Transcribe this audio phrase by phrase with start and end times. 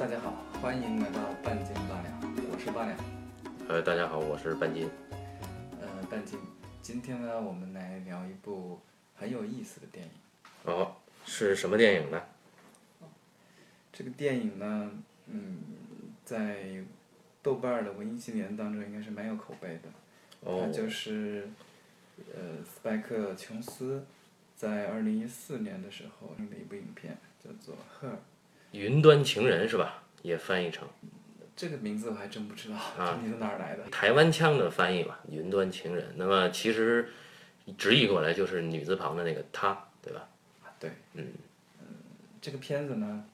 [0.00, 0.32] 大家好，
[0.62, 2.96] 欢迎来到半斤八两，我是八两。
[3.68, 4.88] 呃，大家好，我是半斤。
[5.78, 6.40] 呃，半斤，
[6.80, 8.80] 今天呢，我们来聊一部
[9.14, 10.10] 很有意思的电影。
[10.64, 10.96] 哦，
[11.26, 12.18] 是什么电影呢？
[13.92, 14.90] 这个电影呢，
[15.26, 15.58] 嗯，
[16.24, 16.82] 在
[17.42, 19.90] 豆瓣儿的文艺青年当中应该是蛮有口碑的。
[20.40, 21.46] 哦它就是
[22.16, 24.06] 呃斯派克·琼斯
[24.56, 28.12] 在二零一四年的时候映的一部影片，叫做《Her》。
[28.72, 30.02] 云端情人是吧？
[30.22, 30.86] 也翻译成
[31.56, 33.84] 这个名字我还真不知道，啊这名字哪儿来的？
[33.90, 36.14] 台湾腔的翻译吧，云端情人。
[36.16, 37.08] 那么其实
[37.76, 40.28] 直译过来就是女字旁的那个她，对吧？
[40.78, 41.26] 对，嗯
[42.40, 43.24] 这个片子呢，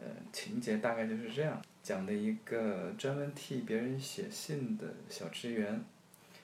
[0.00, 5.82] 呃，情节大概就是这样，讲的一个专门替别人写信的小职员，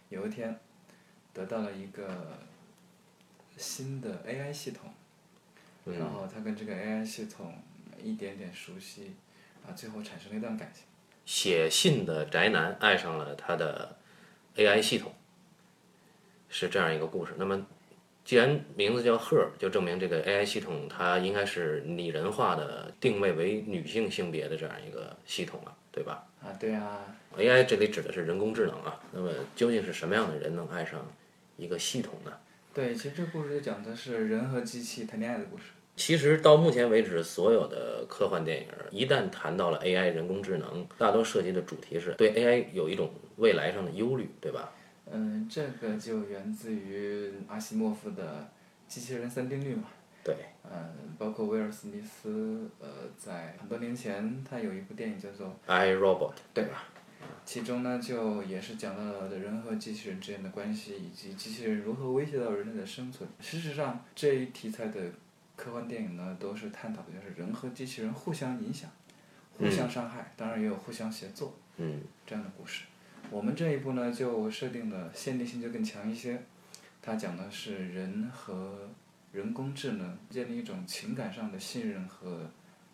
[0.08, 0.58] 有一天
[1.34, 2.38] 得到了一个
[3.58, 4.90] 新的 AI 系统，
[5.84, 7.54] 然嗯，后他跟这个 AI 系统
[8.02, 9.14] 一点点熟悉，
[9.66, 10.84] 啊，最后产生了一段感情。
[11.24, 13.96] 写信的宅男爱上了他的
[14.56, 15.12] AI 系统，
[16.48, 17.34] 是这样一个故事。
[17.36, 17.66] 那么
[18.24, 26.26] 既然名字叫 Her，就证明这个 AI 系统它应该是拟人化的，定位为女性性别的这样一个系统了，对吧？
[26.42, 27.04] 啊，对啊
[27.36, 31.04] ，AI 这里指的是人工智能啊，那么究竟是什么样的人能爱上
[31.56, 32.32] 一个系统呢？
[32.72, 35.64] 对，其实这故事就讲的是人和机器谈恋爱的故事。
[35.98, 44.72] 其实到目前为止，所有的科幻电影一旦谈到了 AI 人工智能，大多涉及的主题是对 AI 有一种未来上的忧虑，对吧？
[45.10, 48.48] 嗯，这个就源自于阿西莫夫的
[48.86, 49.84] 机器人三定律嘛。
[50.22, 50.36] 对。
[50.70, 56.84] 嗯，包括威尔史密斯，呃，在很多年前他有一部电影叫做，I Robot，对吧？
[57.44, 63.28] 其中呢，就也是讲到了人和机器人之间的关系，以及机器人如何威胁到人类的生存。
[63.40, 65.00] 事实上，这一题材的
[65.58, 68.88] 科幻电影呢，都是探讨的就是人和机器人互相影响、
[69.58, 71.58] 互相伤害，当然也有互相协作。
[71.78, 72.84] 嗯，这样的故事。
[73.28, 76.40] 我们这一部呢，就设定的限定性就更强一些，
[77.02, 78.88] 它讲的是人和
[79.32, 82.48] 人工智能建立一种情感上的信任和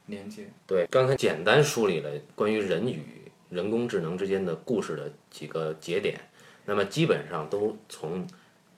[0.07, 0.49] 连接。
[0.67, 6.19] 对，刚才简单梳理了关于人与人工智能之间的故事的几个节点，
[6.65, 8.27] 那么基本上都从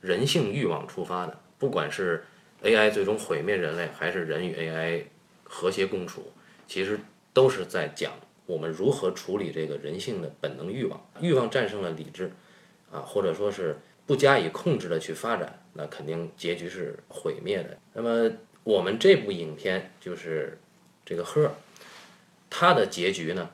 [0.00, 2.24] 人性欲望出发的，不管是
[2.66, 5.04] AI 最终毁灭人类，还是人与 AI
[5.44, 6.32] 和谐共处，
[6.66, 6.98] 其实
[7.32, 8.12] 都是在讲
[8.44, 12.30] 我们如何处理这个人性的本能欲望，欲望战胜了理智，
[12.90, 17.76] 啊，或者说是不加以控制的去发展，那肯定结局是毁灭的。
[17.94, 18.30] 那么
[18.64, 20.58] 我们这部影片就是
[21.04, 21.46] 这个《赫》，
[22.50, 23.50] 它的结局呢，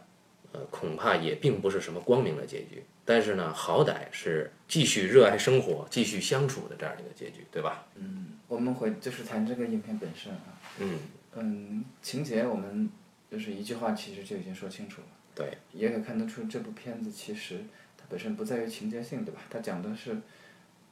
[0.53, 7.87] 呃，恐怕也并不是什么光明的结局，但是呢，好歹是继续热爱生活、继续相处的这样一个结局，对吧？
[7.97, 10.99] 嗯我们回就是谈这个影片本身啊，嗯，
[11.35, 12.91] 嗯，情节我们
[13.31, 17.65] 就是一句话其实就已经说清楚了，对，也可看得出这部片子其实
[17.97, 19.41] 它本身不在于情节性，对吧？
[19.49, 20.19] 它讲的是，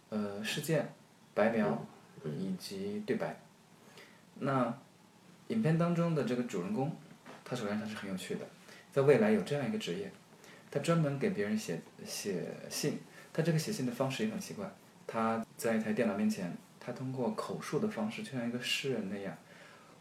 [0.08, 0.92] 呃，事件、
[1.34, 1.86] 白描
[2.24, 3.38] 以及对白。
[4.36, 4.74] 那
[5.48, 6.96] 影片当中的这个主人公，
[7.44, 8.40] 他首先他是很有趣的，
[8.90, 10.10] 在未来有这样一个职业，
[10.70, 12.98] 他专门给别人写写信，
[13.32, 14.70] 他这个写信的方式也很奇怪，
[15.06, 19.36] 他在一台电脑面前，他通过口述的方式，就像一个诗人那样，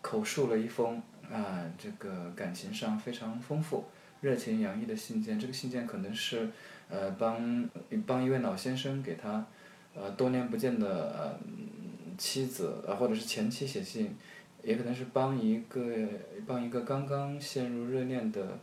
[0.02, 3.86] 口述了一封啊、这个感情上非常丰富、
[4.22, 5.40] 热情洋溢的信件。
[5.40, 6.50] 这个信件可能是
[6.90, 7.70] 呃帮
[8.08, 9.46] 帮一位老先生给他
[9.94, 11.40] 呃多年不见的呃
[12.18, 14.16] 妻子呃或者是前妻写信，
[14.64, 16.08] 也可能是帮一个
[16.48, 18.58] 帮一个刚刚陷入热恋的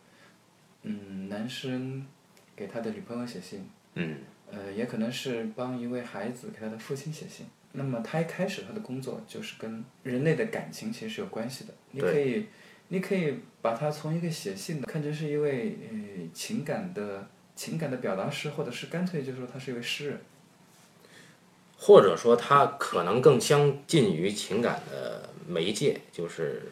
[0.87, 2.07] 嗯男生
[2.55, 3.69] 给他的女朋友写信。
[3.95, 4.19] 嗯，
[4.51, 7.47] 呃，也可能是帮一位孩子给他的父亲写信。
[7.73, 11.75] 那么他一开始他的工作就是跟人类的感情其实是有关系的。
[11.91, 12.47] 你可以，
[12.89, 20.21] 你可以把他从一个写信的看成是一位呃情感的情感的表达师，或者是干脆就说他是一位诗人。
[21.79, 26.63] 或者说他可能更相近于情感的媒介，就是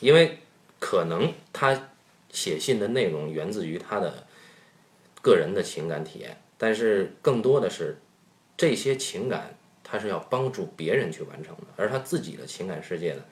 [0.00, 0.38] 因为
[0.78, 1.89] 可能他
[2.32, 4.26] 写信的内容源自于他的
[5.22, 7.98] 个人的情感体验，但是更多的是
[8.56, 13.22] 这些情感他是要帮助别人去完成的，而他自己的情感世界呢，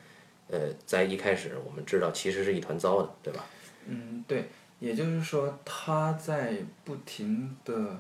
[0.49, 3.47] 呃，在一开始我们知道其实是一团糟的，对吧？
[3.87, 4.49] 嗯，对，
[4.81, 7.99] 也就是说他在不停的，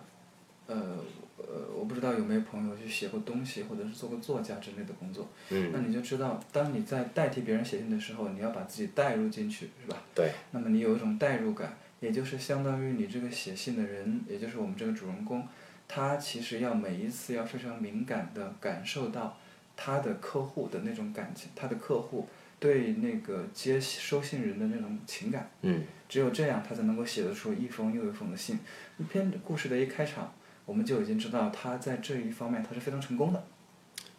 [0.67, 0.97] 呃
[1.39, 5.29] 呃，我不知道有没有朋友去写过东西，或者是做过作家之类的工作。
[5.51, 9.97] 嗯，那你就知道，当你在代替别人写信的时候，你要把自己代入进去，是吧？
[10.15, 10.33] 对。
[10.51, 15.47] 那么你有一种代入感，也就是相当于你这个写信的人，也就是我们这个主人公，
[15.87, 19.39] 他其实要每一次要非常敏感的感受到
[19.77, 25.49] 他的客户的那种感情，他的客户对那个接收信人的那种情感。
[25.63, 25.83] 嗯。
[26.09, 28.59] 只有这样，他才能够写得出一封又一封的信。
[28.97, 30.33] 一篇故事的一开场，
[30.69, 33.43] 我们就已经知道他在这一方面他是非常成功的。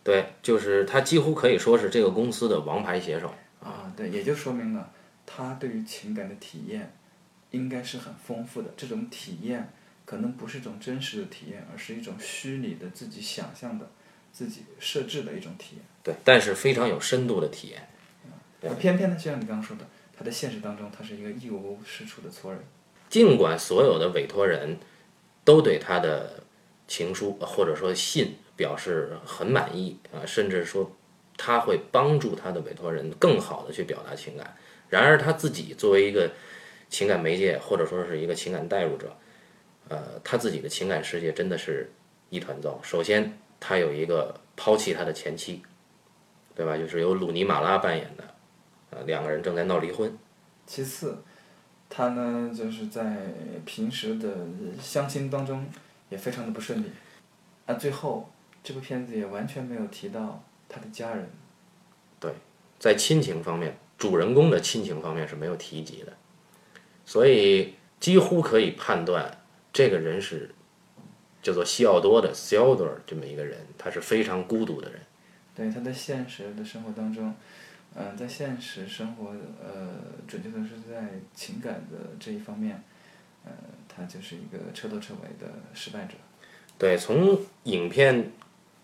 [0.04, 3.32] 对，就是他几乎可以说是这个公司的王牌写手。
[3.62, 4.92] 啊，对，也就说明了
[5.28, 6.92] 他对于情感的体验
[7.52, 8.74] 应该是很丰富的。
[8.76, 9.72] 这种体验
[10.06, 13.88] 可能不是一种真实的体验，而是一种虚拟的自己想象的、
[14.34, 15.86] 自己设置的一种体验。
[16.02, 17.88] 对，但是非常有深度的体验。
[18.64, 19.86] 而偏偏呢，就像你刚刚说的。
[20.18, 22.62] 他在现实当中，他是一个一无是处的错人。
[23.08, 24.78] 尽管所有的委托人
[25.50, 26.44] 都对他的
[26.88, 30.96] 情书或者说信表示很满意啊，甚至说
[31.36, 34.56] 他会帮助他的委托人更好的去表达情感。
[34.90, 36.30] 然而他自己作为一个
[36.88, 39.12] 情感媒介或者说是一个情感代入者，
[39.88, 41.90] 呃，他自己的情感世界真的是
[42.30, 42.80] 一团糟。
[42.84, 45.64] 首先，他有一个抛弃他的前妻，
[46.54, 46.78] 对吧？
[46.78, 48.24] 就是由鲁尼马拉扮演的。
[48.92, 50.16] 呃，两个人正在闹离婚。
[50.68, 51.18] 其次，
[51.90, 53.18] 他呢就是在
[53.66, 54.30] 平时的
[54.80, 55.68] 相亲当中
[56.10, 56.86] 也非常的不顺利。
[57.66, 58.32] 那最后，
[58.64, 61.30] 这部片子也完全没有提到他的家人。
[62.20, 62.32] 对，
[62.78, 66.14] 在亲情方面，主人公的亲情方面是没有提及的，
[67.06, 69.40] 所以几乎可以判断，
[69.74, 70.54] 这个人是
[71.42, 75.02] 叫做西奥多的 s e l d o r 这么一个人，他是非常孤独的人。
[75.56, 77.34] 对，他在现实的生活当中。
[77.96, 79.32] 嗯，在现实生活，
[79.62, 79.90] 呃，
[80.28, 82.82] 准确的是在情感的这一方面，
[83.44, 83.52] 呃，
[83.88, 86.14] 他就是一个彻头彻尾的失败者。
[86.78, 88.32] 对，从影片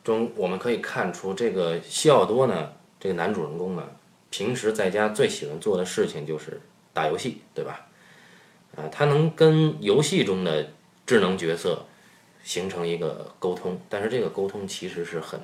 [0.03, 3.87] 中我们可以看出，这个西奥多呢，这个男主人公呢，
[4.29, 6.59] 平时在家最喜欢做的事情就是
[6.91, 7.87] 打游戏，对吧？
[8.75, 10.71] 啊，他能跟游戏中的
[11.05, 11.85] 智能角色
[12.43, 15.39] 形成一个沟通，但是这个沟通其实是很，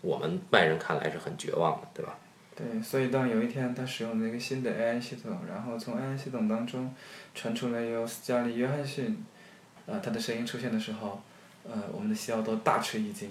[0.00, 2.16] 我们外人看来是很绝望的，对吧？
[2.56, 6.94] 对，所以当有一天他使用了一个新的 AI 系统，然后从 AI 系统当中
[7.34, 9.24] 传出来由斯嘉丽·约翰逊，
[9.86, 11.20] 呃，他的声音出现的时候，
[11.64, 13.28] 呃，我们的西奥多大吃一惊，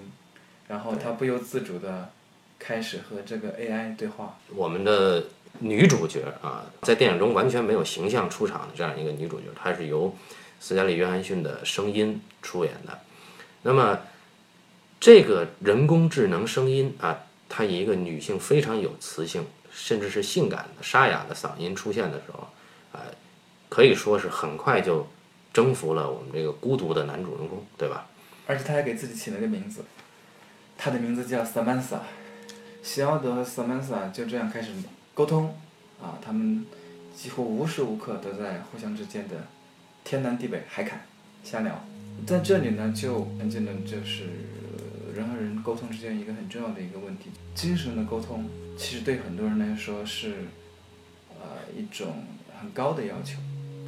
[0.68, 2.10] 然后他不由自主的
[2.58, 4.36] 开始和这个 AI 对话。
[4.54, 5.24] 我们的
[5.60, 10.14] 女主角啊，在电影中完全没有形象出场的这样一个女主角，她是由
[10.60, 12.98] 斯嘉丽·约翰逊的声音出演的。
[13.62, 14.00] 那么，
[15.00, 17.20] 这个人工智能声音啊。
[17.56, 22.48] 她以一个女性非常有磁性，甚至是性感的沙哑的嗓音出现的时候，
[22.90, 23.00] 呃，
[23.68, 25.06] 可以说是很快就
[25.52, 28.08] 征服了我们这个孤独的男主人公，对吧？
[28.48, 29.84] 而且他还给自己起了个名字，
[30.76, 32.00] 他的名字叫 Samantha，
[32.82, 34.72] 西奥德 Samantha 就这样开始
[35.14, 35.56] 沟通，
[36.02, 36.66] 啊，他们
[37.14, 39.36] 几乎无时无刻都在互相之间的
[40.02, 41.06] 天南地北、海侃
[41.44, 41.86] 瞎聊，
[42.26, 44.26] 在这里呢，就很简单，就是。
[45.14, 48.44] 人和人沟通之间一个很重要的一个问题，精神的沟通
[48.76, 50.34] 其实对很多人来说是，
[51.40, 51.46] 呃，
[51.76, 52.08] 一种
[52.60, 53.38] 很高的要求。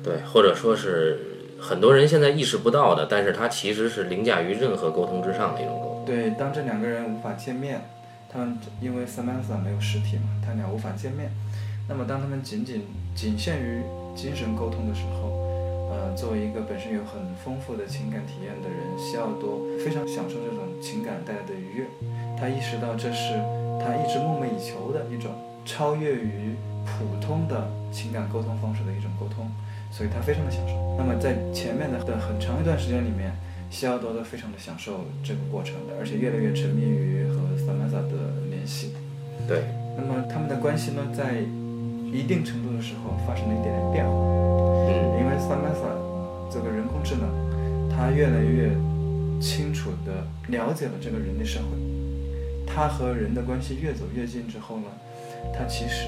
[0.05, 1.19] 对，或者说是
[1.61, 6.05] 很多人现在意识不到的，但是它其实是凌驾于任何沟通之上的一种沟通。
[6.07, 7.83] 对，当这两个人无法见面，
[8.33, 11.31] 他们因为 Samantha 没有实体嘛，他俩无法见面，
[11.89, 12.83] 那么当他们仅仅
[13.15, 13.83] 仅限于
[14.15, 15.46] 精神沟通的时候。
[15.97, 21.89] 呃，作为一个本身有很丰富的情感体验的人，西奥多非常享受这种情感带来的愉悦。
[22.37, 23.33] 他意识到这是
[23.81, 25.33] 他一直梦寐以求的一种
[25.65, 26.53] 超越于
[26.85, 29.49] 普通的情感沟通方式的一种沟通，
[29.91, 30.77] 所以他非常的享受。
[30.99, 33.33] 那么在前面的的很长一段时间里面，
[33.71, 38.93] 西奥多都非常的享受这个过程的，而且越来越沉迷于和萨曼萨的联系。
[39.49, 39.65] 对。
[39.97, 41.41] 那么他们的关系呢，在
[42.17, 44.13] 一定程度的时候发生了一点点变化。
[44.89, 45.93] 嗯因为 Samantha
[46.51, 47.29] 这个人工智能，
[47.91, 48.71] 它越来越
[49.41, 51.67] 清楚地了解了这个人类社会。
[52.67, 54.85] 它和人的关系越走越近之后呢，
[55.53, 56.07] 它其实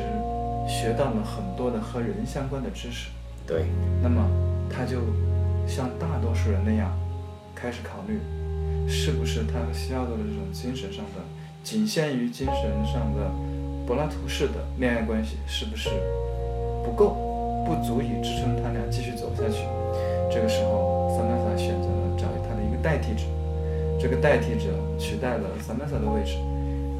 [0.67, 3.11] 学到了很多的和人相关的知识。
[3.47, 3.65] 对。
[4.03, 4.25] 那么，
[4.71, 5.01] 它就
[5.67, 6.91] 像大多数人那样，
[7.55, 8.19] 开始考虑，
[8.89, 11.23] 是不是他需要的这种精神上的，
[11.65, 13.31] 仅限于精神上的
[13.89, 15.89] 柏拉图式的恋爱关系，是不是
[16.85, 17.17] 不够？
[17.65, 19.65] 不足以支撑他俩继续走下去。
[20.31, 23.23] 这个时候，萨曼萨选择了找他的一个代替者。
[23.99, 24.69] 这个代替者
[24.99, 26.37] 取代了萨曼萨的位置，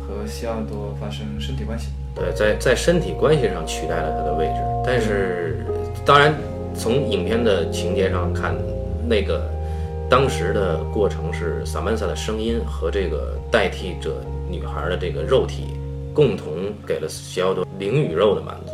[0.01, 1.89] 和西奥多发生身体关系。
[2.15, 4.55] 对，在在身体关系上取代了他的位置。
[4.83, 5.67] 但是，
[6.07, 6.35] 当然，
[6.75, 8.57] 从影片的情节上看，
[9.07, 9.47] 那个
[10.09, 15.77] 当时的过程是萨曼萨的声音和这个代替者女孩的这个肉体
[16.13, 18.73] 共同给了西奥多灵与肉的满足。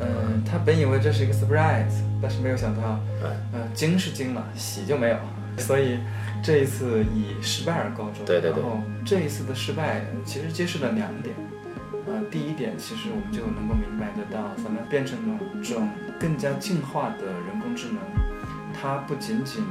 [0.00, 2.98] 嗯，他本以为这是一个 surprise，但是没有想到，
[3.52, 5.16] 嗯，惊是惊了，喜就没有，
[5.58, 5.98] 所以
[6.42, 8.24] 这一次以失败而告终。
[8.24, 8.62] 对对对。
[8.62, 11.34] 然后这一次的失败其实揭示了两点，
[12.06, 15.86] 呃，第一点，其实我们就能够明白得到，咱们变成了这种
[16.18, 17.98] 更加进化的人工智能，
[18.72, 19.62] 它不仅仅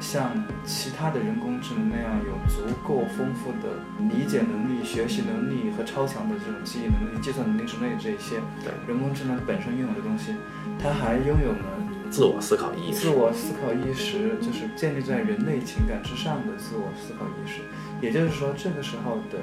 [0.00, 0.30] 像
[0.64, 3.78] 其他的人工智能那样有足够丰富的
[4.10, 10.34] 理解能力、学习能力和超强的这种记忆能力、计算能力之类的这一些对人工智能本身拥有的东西，
[10.78, 11.64] 它还拥有了
[12.10, 13.00] 自我思考意识。
[13.00, 17.62] 自我思考意识，就是建立在人类情感之上的自我思考意识。
[18.02, 19.38] 也就是说，这个时候的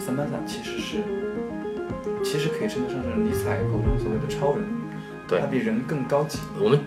[0.00, 0.98] Samantha 其实是，
[2.24, 4.64] 其实可以称得上是尼采口中所谓的超人，
[5.28, 6.40] 对他比人更高级。
[6.58, 6.80] 我们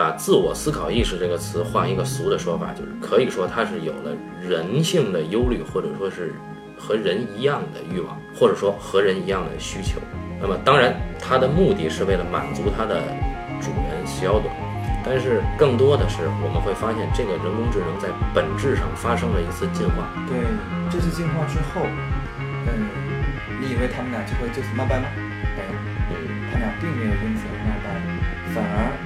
[0.00, 6.32] 把自我思考意识这个词换一个俗的说法，就是可以说它是有了人性的忧虑，或者说是
[6.78, 10.00] 和人一样的欲望，或者说和人一样的需求。
[10.40, 12.96] 那么当然，它的目的是为了满足它的
[13.60, 14.50] 主人西奥多，
[15.04, 20.08] 但是更多的是我们会发现，这个人工智能在本质上发生了一次进化。
[20.24, 20.40] 对，
[20.88, 21.84] 这次进化之后，
[22.40, 22.88] 嗯，
[23.60, 25.12] 你以为他们俩就会就此闹掰吗？
[25.12, 25.76] 没有，
[26.08, 27.92] 嗯，他俩并没有因此而闹掰，
[28.56, 28.96] 反而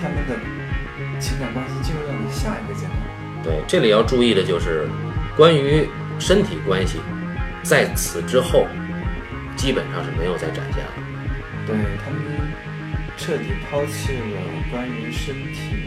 [0.00, 2.96] 他们的情感关系进入到了下一个阶段。
[3.42, 4.88] 对，这里要注意的就是
[5.36, 5.88] 关于
[6.18, 6.98] 身体关系，
[7.62, 8.66] 在此之后
[9.56, 10.92] 基本上是没有再展现了。
[11.66, 12.20] 对他们
[13.16, 14.40] 彻底抛弃了
[14.70, 15.86] 关于身体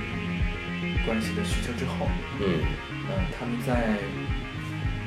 [1.06, 2.08] 关系的需求之后，
[2.40, 2.64] 嗯，
[3.10, 3.98] 呃，他们在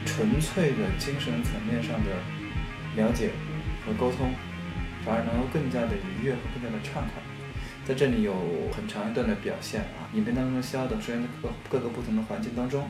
[0.05, 2.11] 纯粹的精神层面上的
[2.97, 3.31] 了解
[3.87, 4.35] 和沟通，
[5.05, 7.23] 反而能够更加的愉悦和更加的畅快。
[7.87, 8.35] 在这里有
[8.75, 12.89] 很长一段的表现啊，影片当中的西奥德出现在各各个不同的环境当中，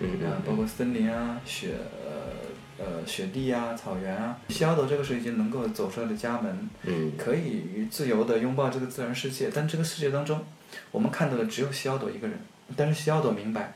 [0.00, 1.74] 嗯呃，包括森林啊、雪
[2.04, 4.38] 呃呃雪地啊、草原啊。
[4.48, 10.44] 西奥德这个时候已经能够走出来的家门，嗯，可以自由的拥抱这个自然世界，但这个世界当中，
[10.90, 12.38] 我们看到的只有西奥朵一个人，
[12.76, 13.74] 但是西奥朵明白，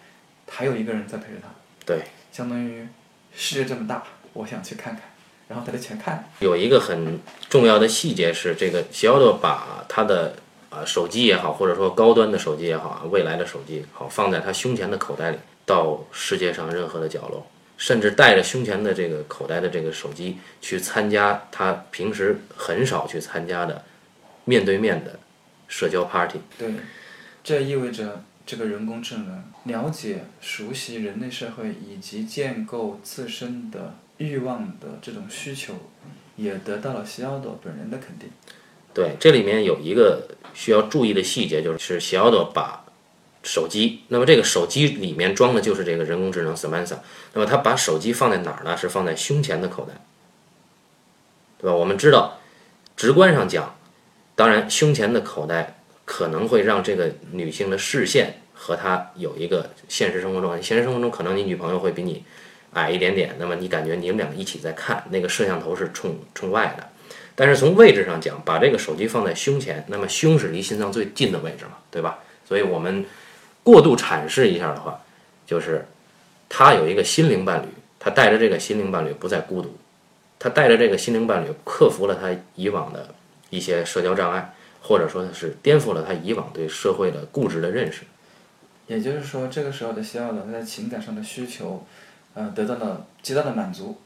[0.48, 1.48] 还有一个人在陪着他，
[1.84, 2.02] 对。
[2.32, 2.86] 相当于
[3.34, 4.02] 世界这么大，
[4.34, 5.02] 我想去看看，
[5.48, 10.34] 然后他就前看，有一个很重要的细节是，这个西奥多把他的
[10.70, 23.84] 呃手机也好，或者说高端的手机也好啊，未来的手机好，放在他胸前的口袋里，到世界上任何的角落，甚至带着胸前的这个口袋的这个手机去参加他平时很少去参加的
[24.44, 25.18] 面对面的
[25.68, 26.40] 社交 party。
[26.58, 26.72] 对，
[27.44, 35.74] 这意味着这个人工智能了解、熟悉人类社会以及建构自身的欲望的这种需求，
[36.36, 38.28] 也得到了西奥朵本人的肯定。
[38.94, 42.84] 对，这里面有一个需要注意的细节，就是西奥多把
[43.42, 46.96] 手机，那么这个手机里面装的就是这个人工智能 Samantha，
[47.34, 48.76] 那么他把手机放在哪儿呢？
[48.76, 49.92] 是放在胸前的口袋，
[51.58, 51.76] 对吧？
[51.76, 52.38] 我们知道，
[52.96, 53.76] 直观上讲，
[54.34, 62.24] 当然胸前的口袋可能会让这个女性的视线和她有一个现实生活中，现实生活中可能你女朋友会比你
[62.76, 66.86] 矮一点点，那么你感觉你们俩一起在看，那个摄像头是冲冲外的。
[67.34, 72.18] 但是从位置上讲，把这个手机放在胸前，那么胸是离心脏最近的位置嘛，对吧？
[72.46, 73.04] 所以我们
[73.62, 75.00] 过度阐释一下的话，
[75.46, 75.86] 就是
[76.48, 77.66] 他有一个心灵伴侣，
[77.98, 79.76] 他带着这个心灵伴侣不再孤独，
[80.38, 83.14] 他带着这个心灵伴侣克服了他以往的
[83.50, 88.02] 一些社交障碍，或者说是颠覆了他以往对社会的固执的认识。
[88.86, 91.84] 也就是说，这个时候的西奥德在情感上的需求，
[92.36, 93.98] 呃，得到了极大的满足。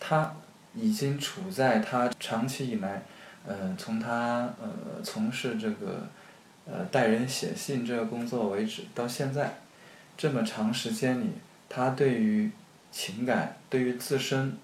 [0.00, 0.34] 他
[0.74, 3.02] 已经处在他长期以来，
[3.46, 6.06] 呃，从他呃从事这个
[6.66, 9.60] 呃带人写信这个工作为止，到现在
[10.16, 11.26] 这么长时间里，
[11.68, 12.50] 他对于
[12.90, 14.56] 情感、对于自身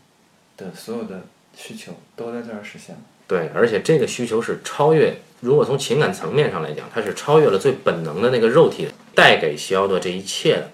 [0.56, 1.22] 的所有的
[1.54, 3.00] 需求都在这儿实现了。
[3.28, 10.70] 对，而且这个需求是超越，如果从情感层面上来讲，它是超越了最本能的那个肉体带给西奥多这一切的，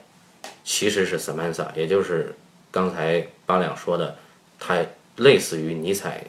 [0.65, 2.35] 其实是 Samantha，也就是
[2.71, 4.17] 刚才八两说的，
[4.59, 4.85] 他
[5.17, 6.25] 类似于尼采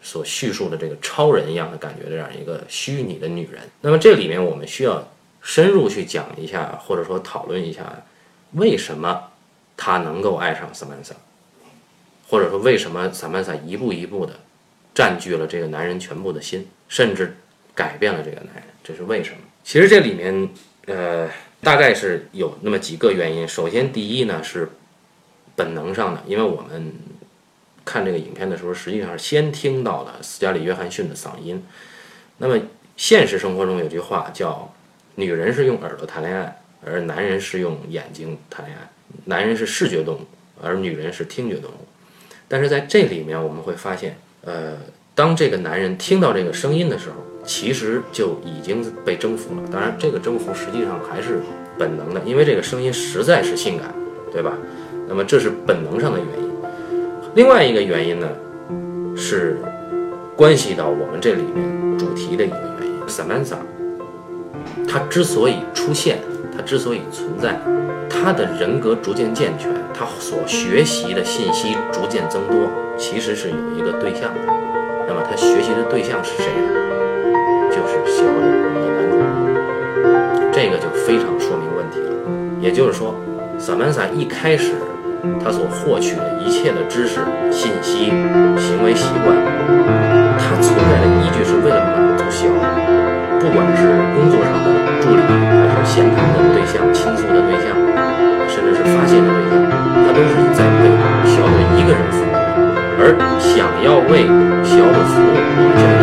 [0.00, 3.62] 所叙述的这个超人一样的感觉，这样一个虚拟的女人。
[3.80, 5.08] 那么这里面我们需要
[5.42, 8.04] 深入去讲一下，或者说讨论一下，
[8.52, 9.24] 为什么
[9.76, 11.16] 他能够爱上 Samantha，
[12.28, 14.34] 或者说为什么 Samantha 一步一步的
[14.94, 17.36] 占据了这个男人全部的心，甚至
[17.74, 19.38] 改变了这个男人，这是为什么？
[19.64, 20.48] 其实这里面，
[20.86, 21.28] 呃，
[21.62, 23.46] 大概是有那么几个原因。
[23.46, 24.68] 首先，第一呢是
[25.54, 26.92] 本能上的，因为我们
[27.84, 31.64] 看这个影片的时候，实际上是先听到了斯嘉丽·约翰逊的嗓音。
[32.38, 32.58] 那么
[32.96, 34.74] 现实生活中有句话叫
[35.16, 38.88] “女人是用耳朵谈恋爱，而男人是用眼睛谈恋爱”。
[39.26, 40.26] 男人是视觉动物，
[40.60, 41.86] 而女人是听觉动物。
[42.48, 44.76] 但是在这里面，我们会发现，呃，
[45.14, 49.62] 当这个男人听到这个声音的时候，其实就已经被征服了。
[49.72, 51.40] 当然，这个征服实际上还是
[51.78, 53.94] 本能的，因为这个声音实在是性感，
[54.32, 54.52] 对吧？
[55.08, 56.50] 那么这是本能上的原因。
[57.34, 58.28] 另外一个原因呢，
[59.16, 59.58] 是
[60.34, 62.96] 关系到我们这里面主题的一个原因。
[63.06, 63.58] Samantha，
[64.88, 66.18] 他之所以出现，
[66.56, 67.60] 他之所以存在，
[68.10, 74.40] 他的人格逐渐健全，他所学习的信息逐渐增多，其实是有一个对象的。
[75.06, 76.85] 那么他学习的对象是谁呢？
[78.26, 78.42] 就是
[78.82, 80.50] 小我们的男主人公。
[80.50, 82.10] 这个就非常说明问题了。
[82.58, 83.14] 也就是说，
[83.58, 84.74] 萨曼萨一开始
[85.42, 87.20] 他所获取的一切的知识、
[87.52, 88.10] 信息、
[88.58, 89.36] 行为习惯，
[90.38, 92.62] 它存在的依据是为了满足小我，
[93.38, 93.86] 不管是
[94.18, 94.66] 工作上的
[94.98, 95.22] 助理，
[95.70, 97.70] 还是闲谈的对象、倾诉的对象，
[98.50, 99.62] 甚至是发泄的对象，
[100.02, 100.90] 他都是在为
[101.30, 102.34] 小我一个人服务。
[102.98, 104.24] 而想要为
[104.64, 105.94] 小我服务，我们现在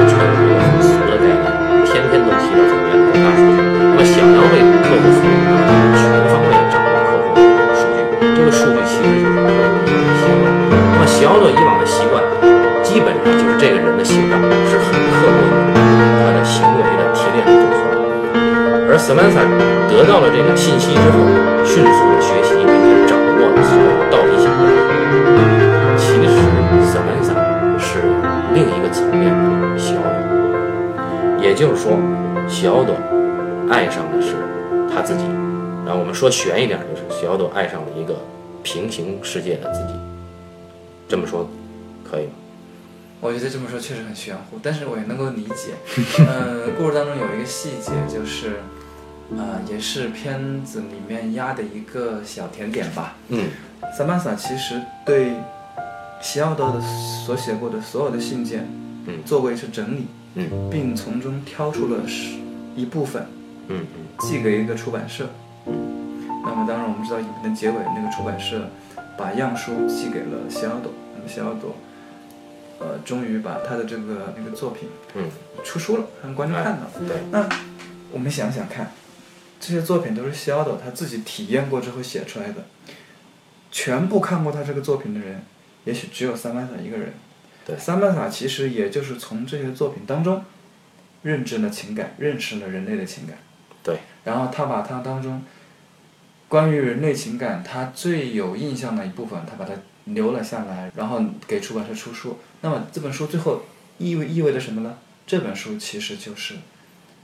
[11.34, 12.22] 小朵以往的习惯，
[12.84, 14.36] 基本上就是这个人的性格
[14.70, 15.74] 是很刻薄的，
[16.22, 17.82] 他的行为的提炼的综合。
[18.86, 19.42] 而 Samantha
[19.90, 21.26] 得到了这个信息之后，
[21.66, 24.62] 迅速的学习，并且掌握了所有道理性的。
[25.98, 26.38] 其实
[26.94, 27.34] Samantha
[27.82, 27.98] 是
[28.54, 31.98] 另一个层面的小朵，也就是说，
[32.48, 32.94] 小朵
[33.72, 34.36] 爱上的是
[34.94, 35.24] 他自己。
[35.84, 38.14] 然后我们说悬一点，就是小朵爱上了一个
[38.62, 39.96] 平行世界的自己。
[41.08, 41.50] 这么说
[42.04, 42.32] 可以吗？
[43.22, 45.76] 我觉得这么说确实很玄乎，但是我也能够理解。
[46.28, 48.58] 呃，故事当中有一个细节，就是，
[49.38, 53.16] 呃，也是片子里面压的一个小甜点吧。
[53.30, 53.50] 嗯
[53.98, 55.34] 萨曼萨其实对
[56.22, 56.82] 西奥多的
[57.26, 58.68] 所写过的所有的信件，
[59.06, 62.38] 嗯做过一次整理，嗯并从中挑出了十
[62.76, 63.26] 一部分，
[63.68, 63.86] 嗯
[64.20, 65.30] 寄给一个出版社。
[65.68, 65.74] 嗯
[66.46, 68.70] 那么当然我们知道影片的结尾，那个出版社
[69.18, 71.76] 把样书寄给了西奥多，那么西奥多，
[72.80, 75.30] 呃，终于把他的这个那个作品嗯
[75.64, 77.20] 出书了，让观众看到了。
[77.32, 77.48] 那
[78.12, 78.92] 我们想想看，
[79.60, 82.66] 这些作品都是西奥多他自己体验过之后写出来的，
[83.72, 85.44] 全部看过他这个作品的人，
[85.86, 87.14] 也许只有三班萨一个人。
[87.66, 90.44] 对三班萨其实也就是从这些作品当中，
[91.22, 93.38] 认知了情感，认识了人类的情感。
[93.82, 95.42] 对，然后他把他当中
[96.54, 99.74] 关于人类情感他最有印象的一部分，他把它
[100.06, 102.38] 留了下来，然后给出版社出书。
[102.62, 103.64] 那么这本书最后
[103.98, 105.00] 意味意味着什么呢？
[105.26, 106.54] 这本书其实就是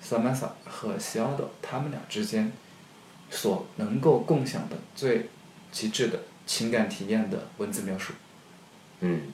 [0.02, 2.52] 萨曼萨和西奥多他们俩之间
[3.30, 5.30] 所能够共享的最
[5.72, 8.14] 极致的情感体验的文字描述。
[9.02, 9.32] 嗯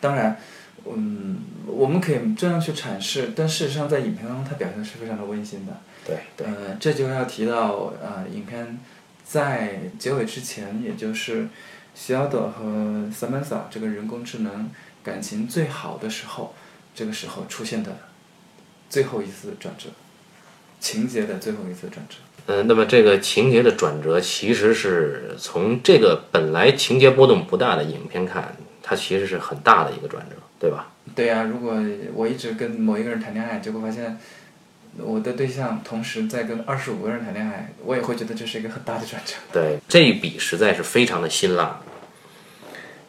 [0.00, 0.40] 当然，
[0.84, 5.72] 嗯，我们可以这样去阐释，但事实上在影片当中，它表现是非常的温馨的。
[6.04, 8.78] 对对，呃，这就要提到呃，影片
[9.24, 11.48] 在结尾之前，也就是
[11.94, 12.64] 西奥多和
[13.14, 14.70] Samantha 这个人工智能
[15.04, 16.54] 感情最好的时候，
[16.94, 17.96] 这个时候出现的
[18.90, 19.90] 最后一次转折，
[20.80, 22.16] 情节的最后一次转折。
[22.46, 30.92] 嗯，那么这个情节的转折，其实是从这个本来情节波动不大的影片看，它其实是很大的一个转折，对吧？
[31.16, 31.74] 对呀、如果
[32.14, 34.16] 我一直跟某一个人谈恋爱，结果发现
[34.96, 39.34] 我的对象同时在跟二十五个人谈恋爱，我也会觉得这是一个很大的转折。
[39.52, 41.80] 对，这一笔实在是非常的辛辣，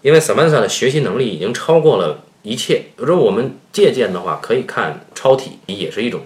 [0.01, 2.85] 因为 Samantha 的学习能力已经超过了一切。
[2.97, 6.21] 如果我们借鉴的话，可以看超体，也是一种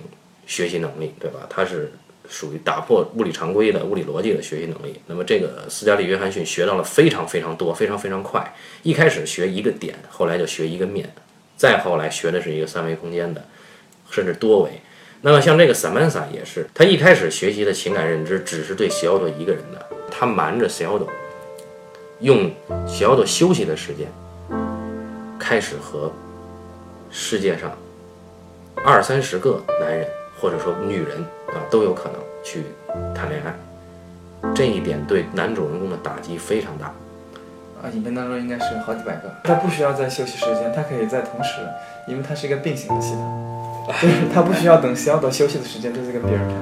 [0.45, 1.41] 学习能力，对吧？
[1.49, 1.91] 它是
[2.29, 4.99] 属于打破物理常规的物理逻辑的学习能力。
[5.07, 8.53] 那么这个斯嘉丽·约翰逊学到了非常非常多，非常非常快。
[8.83, 11.09] 一开始学一个点，后来就学一个面，
[11.55, 13.43] 再后来学的是一个三维空间的，
[14.09, 14.71] 甚至多维。
[15.21, 21.09] 那么像这个 Samantha 也是，他一开始学习的情感认知只是对西奥多一个人的，他瞒着西奥多，
[22.19, 22.51] 用
[22.87, 24.07] 西奥多休息的时间，
[25.39, 26.13] 开始和
[27.09, 27.75] 世界上
[28.85, 30.07] 二三十个男人
[30.39, 32.65] 或者说女人啊都有可能去
[33.13, 33.53] 谈恋爱，
[34.53, 36.93] 这一点对男主人公的打击非常大。
[37.81, 41.61] 啊，影片当中应该是好几百个，他不需要在休息时间，他可以在同时，
[42.07, 46.57] 因为它是一个并行的系统， 就是他不需要等西奥多休息的时间再去跟别人谈，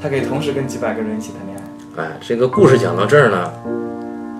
[0.00, 2.02] 他可以同时跟几百个人一起谈恋爱。
[2.02, 3.52] 哎，这个故事讲到这儿呢，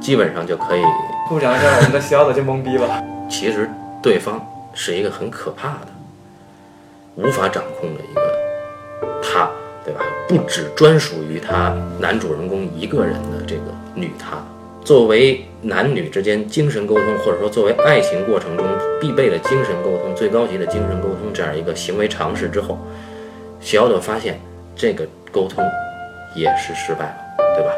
[0.01, 0.83] 基本上就可以
[1.29, 3.03] 故事讲到这儿，我们的西奥多就懵逼了。
[3.29, 3.69] 其实
[4.03, 4.41] 对方
[4.73, 5.89] 是一个很可怕的、
[7.17, 8.21] 无法掌控的一个
[9.23, 9.51] 他，
[9.85, 10.01] 对吧？
[10.29, 13.63] 不只专属于他男主人公一个人的这个
[13.95, 14.45] 女他，
[14.85, 18.67] 作为男女之间精神沟通，或者说作为爱情过程中
[19.01, 22.79] 必备的精神沟通、最高级的精神沟通这样一个行为尝试之后，
[23.61, 24.41] 小朵发现
[24.75, 25.65] 这个沟通
[26.35, 27.17] 也是失败了，
[27.57, 27.71] 对吧？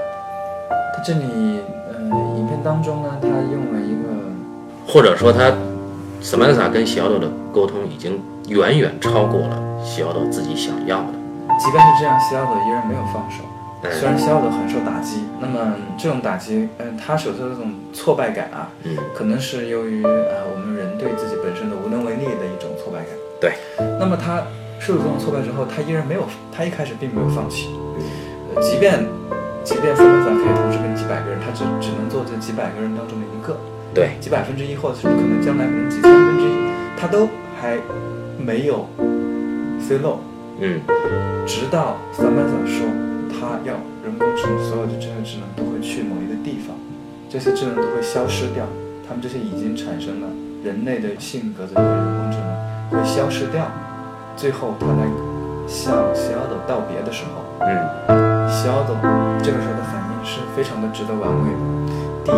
[0.94, 2.00] 他这里，呃，
[2.38, 4.09] 影片当中呢，他用了一个，
[4.87, 5.52] 或者说他
[6.22, 11.12] Samantha 跟西奥多的沟通已经远远超过了西奥多自己想要的。
[11.58, 13.42] 即便是这样，西奥多依然没有放手。
[13.82, 23.10] 哎虽然西奥多很受打击，那么这种打击，嗯、他所受的这种挫败感啊，嗯，可能是由于呃我们人对自己本身的无能为力的一种挫败感。
[23.40, 23.52] 对。
[24.00, 24.42] 那么他
[24.80, 27.70] 受了这种挫败之后，他依然没有，他一开始并没有放弃。
[28.54, 29.06] 呃，即便
[29.62, 33.56] 即便三分法可以同时跟几百个人，他只只能做这几百个人当中的一个，
[33.94, 36.54] 对，几百分之一，或者是可能将来可能几千分之一，
[36.98, 37.28] 他都
[37.60, 37.78] 还
[38.36, 38.88] 没有
[39.88, 40.20] say no。
[40.61, 40.81] 嗯，
[41.46, 42.85] 直到 Samantha 说
[43.33, 43.72] 他要
[44.05, 46.77] 人工智能，所有的这些智能都会去某一个地方，
[47.31, 48.66] 这些智能都会消失掉，
[49.07, 50.29] 他们这些已经产生了
[50.62, 52.51] 人类的性格的这些人工智能
[52.90, 53.64] 会消失掉，
[54.37, 55.09] 最后他来
[55.66, 58.94] 向西奥多道别的时候，嗯，西奥多
[59.40, 61.59] 这个时候的反应是非常的值得玩味的。
[62.24, 62.35] 第一，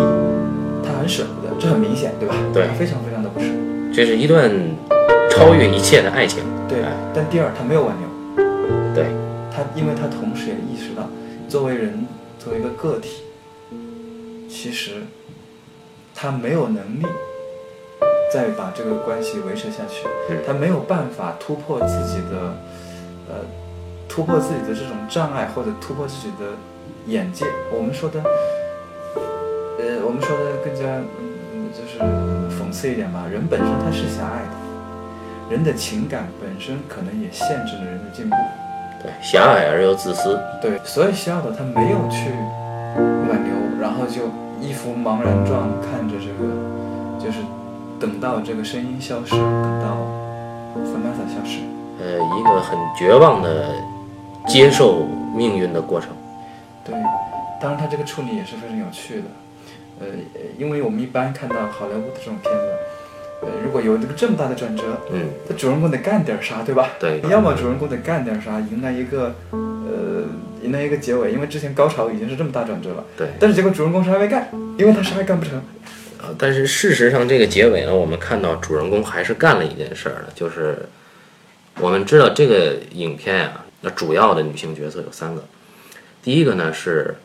[0.85, 2.35] 他很舍不得，这很明显，对吧？
[2.53, 3.47] 对他非常非常的不舍。
[3.93, 4.49] 这是一段
[5.41, 6.45] 超越一切的爱情。
[6.69, 8.95] 对哎，但第二，他没有挽留。
[8.95, 9.07] 对，
[9.51, 11.09] 他，因为他同时也意识到，
[11.49, 12.07] 作为人，
[12.39, 13.23] 作为一个个体，
[14.51, 14.97] 其实
[16.15, 17.07] 他没有能力
[18.31, 22.55] 再把这个关系维持下去，嗯他没有办法突破自己的，
[23.31, 23.37] 呃，
[24.11, 26.53] 突破自己的这种障碍，或者突破自己的
[27.07, 27.47] 眼界。
[27.73, 28.21] 我们说的，
[29.79, 30.85] 呃，我们说的更加，
[31.55, 31.99] 嗯，就是
[32.63, 34.60] 讽刺一点吧，人本身他是狭隘的。
[35.51, 38.37] 人的情感本身可能也限制了人的进步，
[39.03, 40.41] 对，狭隘而又自私。
[40.63, 42.31] 对，所以西奥德他没有去
[43.29, 46.47] 挽留，然后就一副茫然状看着这个，
[47.19, 47.39] 就是
[47.99, 49.97] 等到这个声音消失，等到
[50.85, 51.59] Samantha 消失。
[51.99, 53.75] 呃，一个很绝望的
[54.47, 56.11] 接受命运的过程。
[56.85, 56.95] 对，
[57.61, 59.27] 当然他这个处理也是非常有趣的，
[59.99, 60.07] 呃，
[60.57, 62.77] 因为我们一般看到好莱坞的这种片子，呃，
[63.65, 66.91] 如果有这个这么大的转折，嗯，那主人公得干点啥，对吧？
[66.99, 70.25] 对，要么主人公得干点啥，迎来一个，呃，
[70.63, 73.29] 迎来一个结尾，因为之前高潮已经是这么大转折了，对。
[73.39, 75.61] 但是结果主人公啥也没干，因为他啥也干不成。
[76.23, 80.77] 呃但是事实上，这个结尾呢，我们看到主人公还是干了一件事儿的，就是
[81.81, 85.43] 我们知道这个影片啊，那主要的女性角色有三个，
[86.23, 87.17] 第一个呢是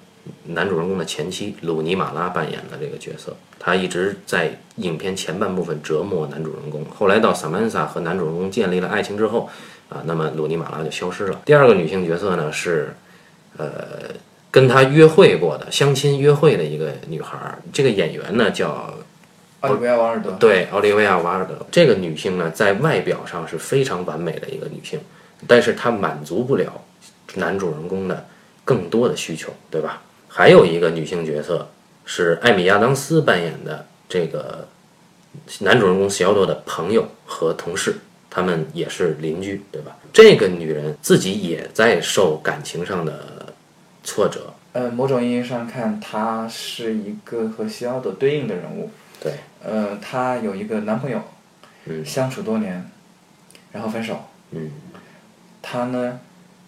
[0.47, 9.49] 男主人公的前妻鲁尼马拉扮演的这个角色，她一直在影片前半部分折磨男主人公，后来到萨曼萨和男主人公建立了爱情之后，
[9.89, 11.41] 啊，那么鲁尼马拉就消失了。
[11.45, 12.95] 第二个女性角色呢是，
[13.57, 13.65] 呃。
[14.51, 18.89] 跟他约会过的相亲约会的一个女孩儿，这个演员呢叫
[19.59, 24.97] 奥利维亚·瓦尔德，对，奥利维亚·瓦尔德这个女性呢，在外表上是非常完美的一个女性，
[25.45, 26.71] 但是她满足不了
[27.33, 28.25] 男主人公的
[28.63, 30.01] 更多的需求，对吧？
[30.37, 31.69] 还有一个女性角色
[32.03, 34.67] 是艾米亚当斯扮演的这个
[35.61, 37.95] 男主人公西奥多的朋友和同事，
[38.29, 39.95] 他们也是邻居，对吧？
[40.11, 43.53] 这个女人自己也在受感情上的
[44.03, 48.91] 挫折，呃，某种意义上看，她是一个和西奥多对应的人物。
[49.21, 51.21] 对，呃，她有一个男朋友，
[51.85, 52.91] 嗯相处多年，
[53.71, 54.25] 然后分手。
[54.51, 54.69] 嗯，
[55.61, 56.19] 她呢，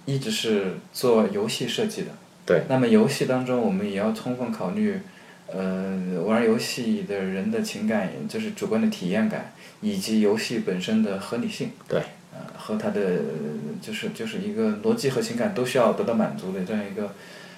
[0.06, 2.12] 一直是做游戏设计的。
[2.47, 2.63] 对。
[2.67, 4.99] 那么游戏当中，我们也要充分考虑，
[5.53, 11.69] 呃，玩游戏的人的情感，就是主观的体验感，以及游戏本身的合理性。
[11.88, 12.01] 对。
[12.33, 13.01] 呃，和他的
[13.81, 17.12] 就是就是一个逻辑和情感都需要得到满足的这样一个，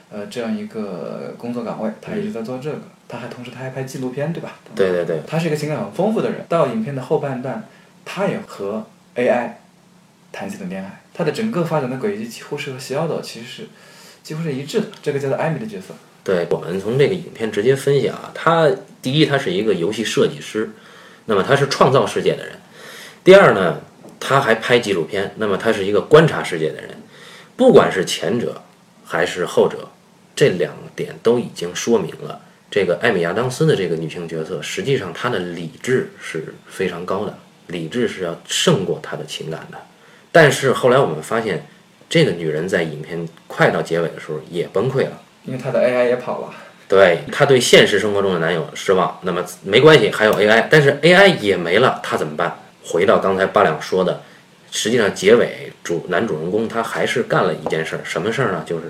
[0.09, 2.79] 呃，这样一个工作岗位，他一直在做这个。
[3.11, 4.59] 他还同时他还拍纪录片，对吧？
[4.75, 6.45] 对对对，他是一个情感很丰富的人。
[6.47, 7.63] 到影片的后半段，
[8.05, 9.53] 他也和 AI
[10.31, 11.01] 谈起了恋爱。
[11.11, 13.67] 他的整个发展的轨迹几乎是和西奥多其实是
[14.29, 14.85] 几乎是一致的。
[15.01, 15.87] 这个叫做艾米的角色。
[16.23, 18.69] 对我们从这个影片直接分析啊，他
[19.01, 20.69] 第一他是一个游戏设计师，
[21.25, 22.53] 那么他是创造世界的人；
[23.23, 23.81] 第二呢，
[24.19, 26.91] 他还拍纪录片，那么他是一个观察世界的人。
[27.57, 28.61] 不管是前者
[29.03, 29.89] 还是后者，
[30.35, 32.39] 这两点都已经说明了，
[32.69, 39.79] 这个艾米亚当斯的这个女性角色，实际上她的理智是非常高的，理智是要胜过她的情感的。
[40.31, 41.65] 但是后来我们发现，
[42.09, 45.21] 这个女人在影片快到结尾的时候也崩溃了。
[45.45, 46.49] 因为她的 AI 也跑了。
[46.87, 52.59] 对她对现实生活中的男友失望，那么没关系，还有 AI，但是 AI 也没了，她怎么办？
[52.83, 54.23] 回到刚才八两说的，
[54.71, 58.63] 实际上结尾主男主人公他还是干了一件事儿，什么事儿呢？
[58.65, 58.85] 就是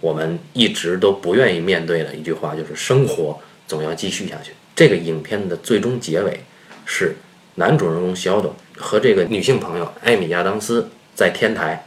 [0.00, 4.52] 我们一直都不愿意面对的一句话，就是生活总要继续下去。
[4.74, 6.40] 这个影片的最终结尾
[6.86, 7.14] 是
[7.56, 11.84] 男主人公小董和这个女性朋友艾米亚当斯在天台，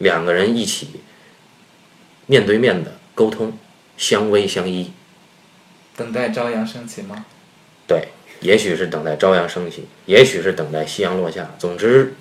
[0.00, 0.88] 两个人一起
[2.26, 3.52] 面对面的沟通，
[3.98, 4.90] 相偎相依。
[5.94, 7.26] 等待朝阳升起吗？
[7.86, 8.08] 对，
[8.40, 11.50] 也许是等待朝阳升起，也许是等待夕阳落下。
[11.58, 12.14] 总之，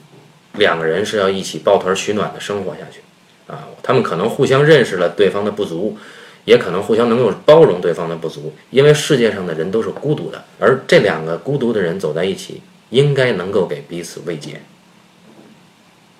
[0.53, 2.99] 两个人是要一起抱团取暖的生活下去。
[3.47, 5.97] 啊，他们可能互相认识了对方的不足，
[6.43, 14.59] 也可能互相能够包容对方的不足，因为世界上的人都是孤独的，而这两个孤独的人走在一起，应该能够给彼此慰藉。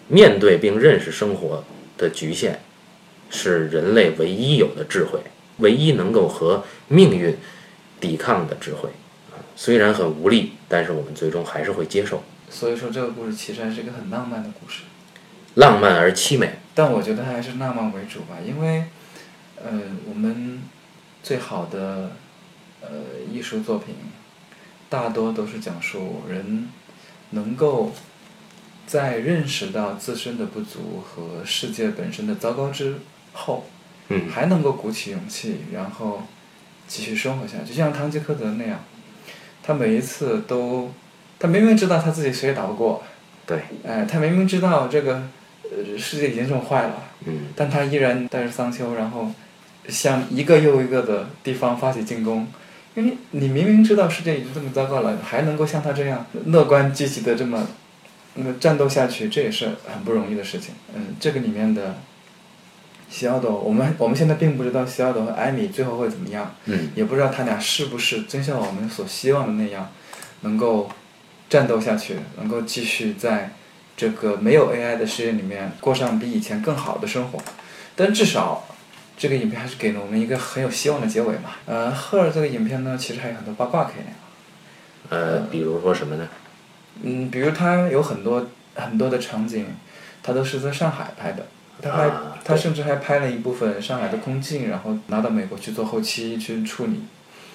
[0.10, 1.64] 面对并认识生活
[1.98, 2.60] 的局限，
[3.30, 5.22] 是人类唯一有的智慧，
[5.60, 7.38] 唯一能够和命运
[8.02, 8.90] 抵抗的智慧。
[9.32, 12.24] 啊，虽然很无力，但是我们最终还是会接受。
[12.50, 14.82] 所以说，这个故事其实还是一个很浪漫的故事。
[15.56, 16.58] 浪漫而凄美。
[16.74, 18.86] 但我觉得还是浪漫为主吧，因为，
[19.58, 20.62] 呃，我们
[21.22, 22.12] 最好的
[22.82, 22.90] 呃
[23.32, 23.94] 艺术作品，
[24.90, 26.70] 大多都是讲述人
[27.32, 27.92] 能够
[28.90, 32.96] 在认识到自身的不足和世界本身的糟糕之
[33.34, 33.66] 后，
[34.08, 36.24] 嗯，还能够鼓起勇气，然后
[36.88, 38.80] 继续生活下去，就像堂吉诃德那样，
[39.62, 40.92] 他每一次都，
[41.38, 43.04] 他明明知道他自己谁也打不过，
[43.46, 45.22] 对，哎，他明明知道这个。
[45.72, 49.32] 呃，世界已经这么坏了，嗯，但他依然带着桑丘，然后
[49.88, 52.48] 向一个又一个的地方发起进攻，
[52.96, 57.68] 因为你明明知道世界已经这么糟糕了，还能够像他这样乐观积极的这么
[58.40, 60.74] 那么战斗下去，这也是很不容易的事情。
[60.96, 61.98] 嗯，这个里面的
[63.10, 69.92] 西奥多，我们我们现在并不知道西奥多和艾米最后会怎么样，嗯，也不知道他俩是不是真像我们所希望的那样，
[70.42, 70.90] 能够
[71.50, 73.52] 战斗下去，能够继续在。
[74.00, 77.40] 这个没有 AI 的世界里面过上比以前更好的生活，
[77.98, 78.64] 但至少
[79.18, 81.52] 这个影片还是给了我们一个很有希望的结尾嘛。
[81.66, 84.14] 呃，赫尔这个影片呢，其实还有很多八卦可以聊。
[85.10, 86.30] 呃，比如说什么呢？
[87.02, 89.66] 嗯，比如它有很多很多的场景，
[90.22, 91.46] 它都是在上海拍的。
[91.82, 92.12] 他还
[92.44, 97.04] 他甚至还拍了一部分上海的空镜，然后拿到美国去做后期去处理。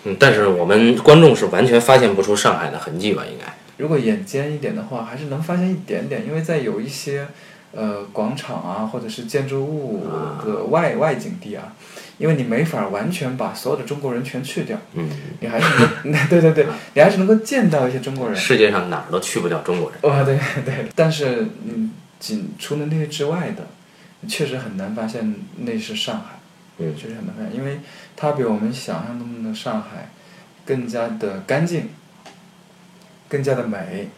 [0.04, 3.22] 嗯，但是我们观众是完全发现不出上海的痕迹吧？
[3.30, 3.52] 应该。
[3.76, 7.26] 如果眼尖一点的话，还是能发现一点点，因为在有一些，
[7.72, 10.06] 呃，广场啊，或者是建筑物
[10.42, 11.74] 的外外景地啊，
[12.18, 15.08] 因为你没法完全把所有的中国人全去掉，嗯
[15.40, 15.66] 你还是
[16.04, 18.36] 能， 对对对，你还是能够见到一些中国人。
[18.36, 19.98] 世界上哪儿都去不掉中国人。
[20.02, 23.66] 哦，对对，但是嗯，仅除了那些之外的，
[24.28, 26.38] 确实很难发现那是上海，
[26.78, 27.80] 嗯，确实很难发现，因为
[28.16, 30.10] 它比我们想象中的上海
[30.64, 31.90] 更加的干净。
[33.26, 34.10] 更加的美，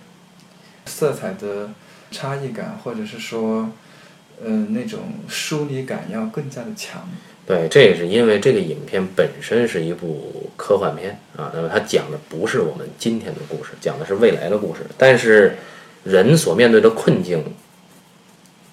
[0.85, 1.71] 色彩的
[2.11, 3.71] 差异感，或者是说，
[4.45, 7.09] 呃，那种疏离感要更加的强。
[7.47, 14.81] 对，这也是因为这个影片本身是一部科幻片啊，那么它讲的不是我们今天的故事，讲的是未来的故事。
[14.99, 15.57] 但是，
[16.03, 17.45] 人所面对的困境，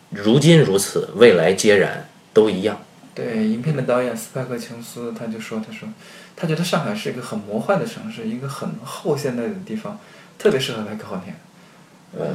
[0.09, 2.81] 如今如此，未来皆然，都一样。
[3.13, 5.87] 对，影片的导演斯派克琼斯他就说：“他说，
[6.35, 9.99] 他觉得上海是一个很魔幻的城市，一个很后现代的地方。”
[10.39, 11.35] 特别适合拍科幻片，
[12.17, 12.25] 呃，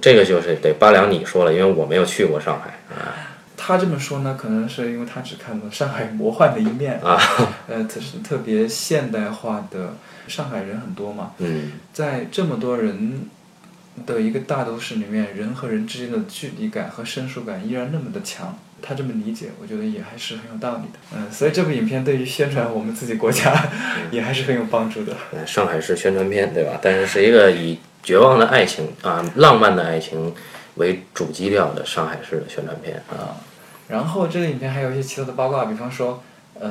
[0.00, 3.27] 这个就是得八两你说了，因为我没有去过上海啊。
[3.60, 7.20] 他这么说呢，可能是因为他只看到上海魔幻的一面啊。
[7.66, 9.94] 呃，特是特别现代化的
[10.28, 11.32] 上海人很多嘛。
[11.38, 11.72] 嗯。
[11.92, 13.28] 在这么多人
[14.06, 18.56] 的一个大都市里面，人和人之间的距离感和生疏感依然那么的强。
[18.80, 20.98] 他这么理解，我觉得也还是很有道理的。
[21.16, 23.68] 嗯，所以这部影片对于宣传我们自己国家
[24.12, 25.16] 也还是很有帮助的。
[25.44, 26.78] 上海市宣传片，对吧？
[26.80, 30.32] 但是是一个以绝望的爱情啊，浪漫的爱情
[30.76, 33.34] 为主基调的上海市的宣传片啊。
[33.88, 36.22] 然后这个影片还有一些其他的八卦，比方说，
[36.58, 36.70] 呃，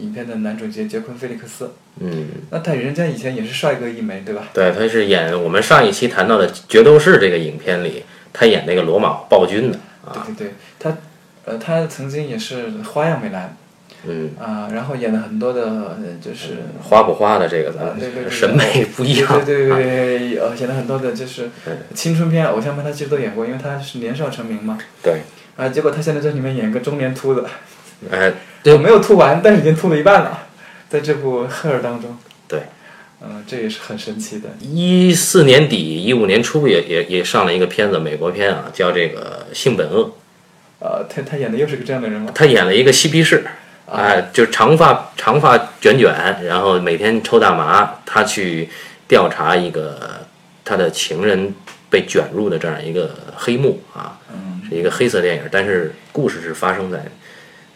[0.00, 1.72] 影片的男主角杰昆·菲利克斯。
[2.00, 2.28] 嗯。
[2.50, 4.48] 那他人家以前也是帅哥一枚，对吧？
[4.52, 10.26] 对，他是演我们上一期谈到的《决斗士》这个影片里，他演那个罗马暴君的啊。
[10.26, 10.96] 对对对，他。
[11.44, 13.56] 呃，他曾经也是花样美男，
[14.06, 21.50] 嗯啊，然后演了很多的，就是花不花的这个，咱审美不一样，对对对，呃，演了很多的就是
[21.94, 24.78] 青春片、偶像片，他其实都演过，因为他是年少成名嘛。
[25.02, 25.22] 对。
[25.56, 27.44] 啊，结果他现在在里面演一个中年秃子，
[28.10, 30.46] 哎，对，没有秃完，但是已经秃了一半了，
[30.88, 32.16] 在这部《赫尔》当中。
[32.48, 32.62] 对。
[33.24, 34.48] 嗯，这也是很神奇的。
[34.60, 40.04] 一四年底，一五年初也也也上了一个片子，美国片啊，叫这个《性本恶》。
[40.80, 42.32] 呃，他他演的又是个这样的人吗？
[42.34, 43.44] 他演了一个嬉皮士，
[43.88, 46.12] 啊，就是长发长发卷卷，
[46.42, 47.94] 然后每天抽大麻。
[48.04, 48.68] 他去
[49.06, 49.96] 调查一个
[50.64, 51.54] 他的情人
[51.88, 54.34] 被卷入的这样一个黑幕啊，是
[54.72, 57.04] 一个黑色电影，但是故事是发生在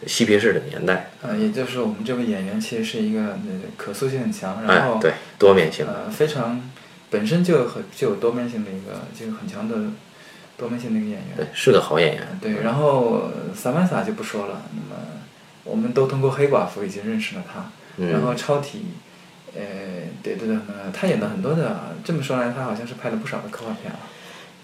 [0.05, 1.11] 嬉皮士的年代。
[1.21, 3.37] 呃，也就是我们这位演员其实是一个
[3.77, 6.61] 可塑性很强，然后对多面性，呃，非常
[7.09, 9.91] 本身就很就有多面性的一个就很强的。
[10.59, 12.23] 多面性的一个演员，对，是个好演员。
[12.41, 14.63] 对，然后萨曼萨就不说了。
[14.73, 15.03] 那么，
[15.63, 17.69] 我们都通过黑寡妇已经认识了他。
[18.07, 18.85] 然后超体，
[19.53, 19.61] 呃，
[20.23, 23.99] 对对对，呃他演的很多的，这么说来，他好像是拍了不少的科幻片啊。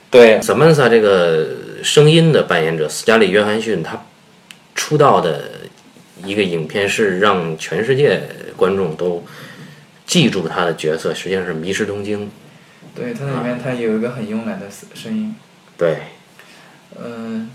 [0.09, 1.47] 对，Samantha 这个
[1.83, 4.05] 声音的扮演者斯嘉丽·约翰逊，他
[4.73, 5.51] 出道的
[6.25, 8.23] 一个影片是让全世界
[8.55, 9.23] 观众都
[10.05, 12.25] 记住他的角色，实际上是《迷失东京》。
[12.95, 15.35] 对，他那里面他有一个很慵懒的声音。
[15.77, 15.97] 对，
[16.97, 17.49] 嗯，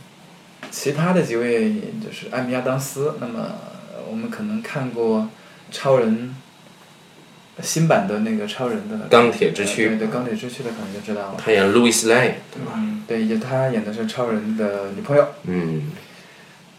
[0.71, 3.55] 其他的几位就是艾米亚当斯，那么
[4.11, 5.31] 我们可能看过
[5.71, 6.35] 超人
[7.62, 11.35] 新版的那个超人的钢铁之躯对对，钢铁之躯的可能就知道了。
[11.37, 12.73] 他演 Louis Lane，对吧？
[12.77, 15.27] 嗯，对，也他演的是超人的女朋友。
[15.44, 15.90] 嗯，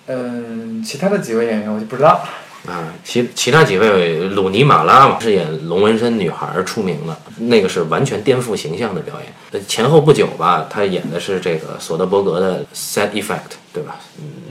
[0.08, 2.24] 嗯，其他的几位演员我就不知道。
[2.68, 9.34] 啊，其其他几位，鲁尼马拉嘛是演龙纹身女孩儿出名的，那个是完全颠覆形象的表演。
[9.52, 13.98] 呃，前后不久吧，他演的是这个索德伯格的 Side Effect，对吧？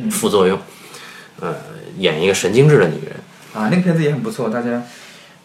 [0.00, 0.58] 嗯，副作用，
[1.40, 1.54] 呃，
[1.98, 3.14] 演一个神经质的女人。
[3.52, 4.82] 啊，那个片子也很不错，大家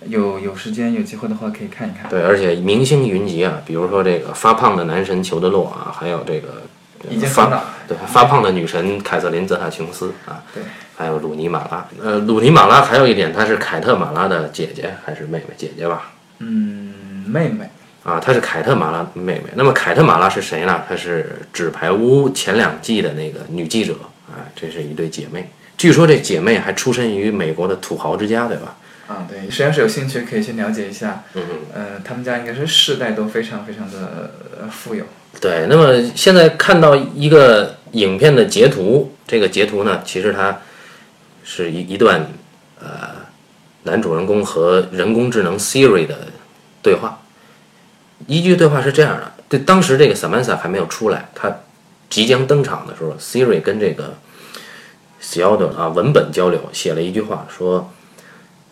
[0.07, 2.09] 有有时间有机会的话可以看一看。
[2.09, 6.63] 对，而且明星云集啊，比如说这个发胖的男神裘德洛啊，还有这个
[6.99, 7.61] 发已经很老。
[7.87, 10.63] 对发胖的女神凯瑟琳·泽塔琼斯啊，对，
[10.95, 11.85] 还有鲁尼马拉。
[12.01, 15.53] 呃，鲁尼马拉还有一点，她是凯特马拉的姐姐还是妹妹？
[15.57, 16.13] 姐姐吧。
[16.39, 17.69] 嗯，妹妹。
[18.03, 19.45] 啊，她是凯特马拉妹妹。
[19.55, 20.81] 那么凯特马拉是谁呢？
[20.87, 23.93] 她是《纸牌屋》前两季的那个女记者
[24.27, 25.49] 啊，这是一对姐妹。
[25.77, 28.75] 据说这姐妹还出身于美国的土豪之家，对吧？
[29.07, 31.23] 啊，对，实际上是有兴趣可以去了解一下。
[31.33, 35.05] 嗯呃，他们家应该是世代都非常非常的呃富有。
[35.41, 40.61] 对，那么现在看到一个影片的截图，这个截图呢，其实它
[41.43, 42.27] 是一一段
[42.79, 42.87] 呃
[43.83, 46.27] 男主人公和人工智能 Siri 的
[46.81, 47.19] 对话。
[48.27, 51.53] 一句对话是这样的：对，当时这个 Samantha 还没有出来，他
[52.09, 54.13] 即将登场的时候，Siri 跟这个
[55.19, 57.91] s e l d o 啊文本交流，写了一句话说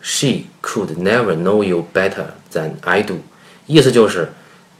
[0.02, 3.20] ：“She could never know you better than I do。”
[3.66, 4.28] 意思就是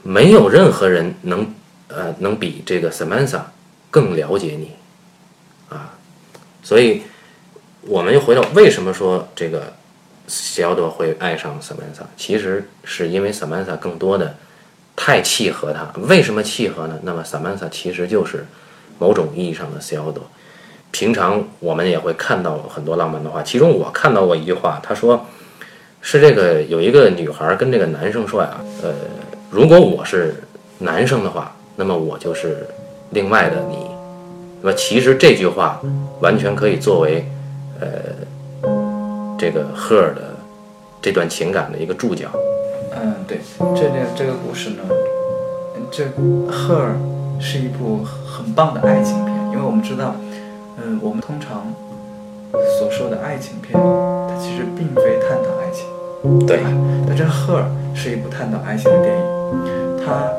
[0.03, 1.53] 没有任何人能
[1.87, 3.41] 呃能比这个 Samantha
[3.89, 4.73] 更了解你
[5.69, 5.95] 啊。
[6.61, 7.03] 所以
[7.81, 9.73] 我们又回到为什么说这个
[10.27, 14.35] s e l d 会爱上 Samantha，其实是因为 Samantha 更多的。
[14.95, 16.99] 太契合他，为什么契合呢？
[17.01, 18.45] 那么 Samantha 其实就是
[18.99, 20.21] 某种意义上的 c e l d
[20.93, 25.25] 平常我们也会看到很多浪漫的话，其中我看到过一句话，他说
[26.01, 28.51] 是这个有一个女孩跟这个男生说呀，
[28.83, 28.93] 呃，
[29.49, 30.35] 如果我是
[30.77, 32.67] 男生的话，那么我就是
[33.09, 33.77] 另外的你。
[34.61, 35.81] 那么其实这句话
[36.21, 37.25] 完全可以作为
[37.81, 37.87] 呃
[39.35, 40.21] 这个赫尔的
[41.01, 42.29] 这段情感的一个注脚。
[42.95, 43.39] 嗯，对，
[43.75, 44.83] 这个这个故事呢，
[45.89, 46.03] 这
[46.47, 46.95] 《赫尔》
[47.41, 50.15] 是一部很棒的爱情片，因为我们知道，
[50.93, 51.65] 嗯，我们通常
[52.77, 55.89] 所说的爱情片，它其实并非探讨爱情，
[56.45, 56.69] 对吧？
[57.07, 57.65] 但这《赫尔》
[57.97, 59.23] 是一部探讨爱情的电影，
[60.05, 60.29] 它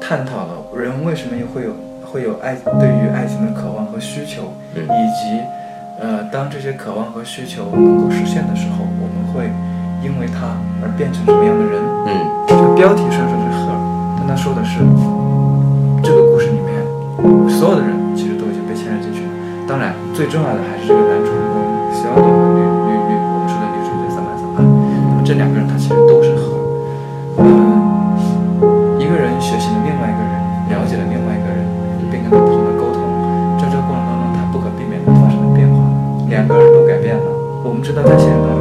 [0.00, 1.70] 探讨了人为什么会有
[2.04, 5.40] 会有爱对于爱情的渴望和需求，嗯以及
[6.00, 9.48] 呃，当这些渴望和需求能够实现的时候，我们会。
[10.04, 10.52] 因为他
[10.84, 11.80] 而变成什么样的人？
[12.04, 12.12] 嗯，
[12.46, 13.78] 这个标题虽然说是赫尔，
[14.18, 14.84] 但他说的是
[16.04, 16.84] 这个故事里面
[17.48, 17.93] 所有的人
[19.66, 21.56] 当然，最重要的还是这个男主人公
[21.90, 24.60] 西奥多和女女女我们说的女主角萨曼萨啊。
[24.60, 26.62] 那么这两个人他其实都是赫尔。
[27.42, 30.32] 嗯，一个人学习了另外一个人，
[30.68, 31.64] 了解了另外一个人，
[32.12, 33.02] 并跟他不同的沟通，
[33.58, 35.82] 在这个过程当中，他不可避免的发生了变化，
[36.28, 37.26] 两个人都改变了。
[37.64, 38.53] 我们知道他现在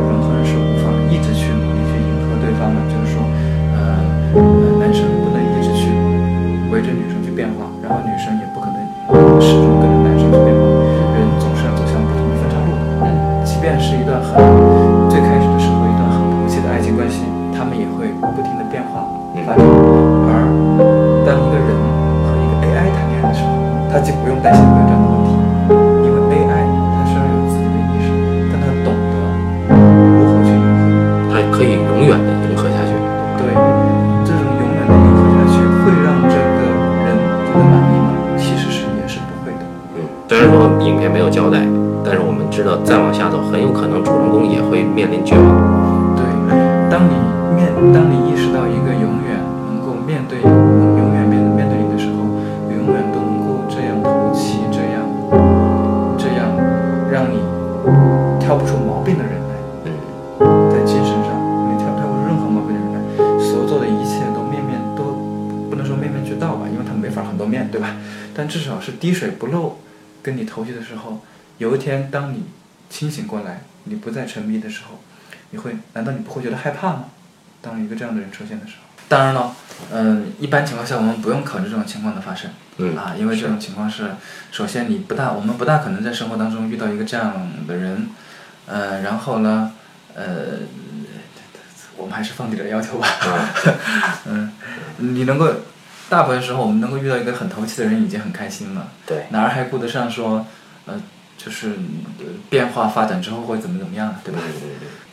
[19.56, 19.83] 化
[71.84, 72.46] 天当你
[72.90, 75.02] 清醒过来，你不再沉迷的时候，
[75.50, 77.06] 你会难道你不会觉得害怕吗？
[77.62, 79.54] 当一个这样的人出现的时候，当然了，
[79.92, 84.12] 嗯、一般情况下我们不用考虑这种情况的发生，嗯啊，因为这种情况是，
[84.52, 88.10] 首先你不大，我们不大可能在生活当中遇到一个这样的人，
[88.66, 89.74] 呃，然后呢，
[90.16, 90.60] 呃，
[91.98, 93.08] 我们还是放低点要求吧，
[94.26, 94.52] 嗯，
[94.98, 95.54] 你能够，
[96.10, 100.46] 大部分时候我们能够遇到一个很投契的人已经很开心了，对，哪儿还顾得上说，
[100.86, 101.00] 呃，
[101.38, 101.70] 就是、
[102.20, 104.40] 呃变化发展之后会怎么怎么样，对吧？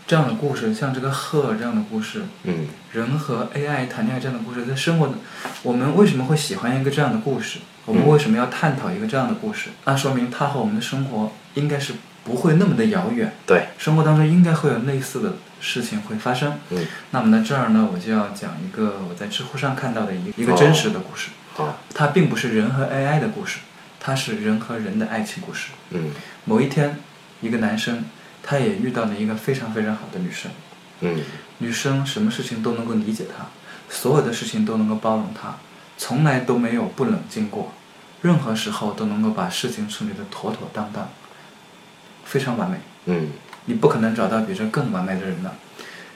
[0.07, 5.15] 这样的故事，像这个鹤这样的故事，嗯人和 AI 谈恋爱这样的故事，在生活的，
[5.63, 7.61] 我们为什么会喜欢一个这样的故事？
[7.87, 9.71] 我们为什么要探讨一个这样的故事？
[9.85, 11.95] 那说明它和我们的生活应该是
[12.25, 13.33] 不会那么的遥远。
[13.47, 16.59] 对，生活当中应该会有类似的事情会发生。
[16.71, 21.31] 嗯，那么在这儿呢，我就要讲一个我在知乎上看到的一个一个真实的故事。
[21.55, 23.59] 好，它并不是人和 AI 的故事，
[24.01, 25.73] 它是人和人的爱情故事。
[25.91, 26.11] 嗯
[26.47, 26.99] 某一天，
[27.43, 28.07] 一个男生
[28.43, 30.51] 他也遇到了一个非常非常好的女生。
[31.03, 31.23] 嗯
[31.59, 33.47] 女生什么事情都能够理解他，
[33.89, 35.57] 所有的事情都能够包容他，
[35.99, 37.73] 从来都没有不冷静过，
[38.23, 41.11] 任何时候都能够把事情处理得妥妥当当，
[42.25, 42.79] 非常完美。
[43.05, 43.29] 嗯
[43.67, 45.55] 你不可能找到比这更完美的人了。